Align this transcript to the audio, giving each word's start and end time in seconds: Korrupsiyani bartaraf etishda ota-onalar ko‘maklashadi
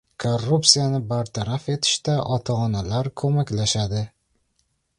Korrupsiyani 0.21 1.01
bartaraf 1.11 1.67
etishda 1.75 2.15
ota-onalar 2.37 3.11
ko‘maklashadi 3.23 4.05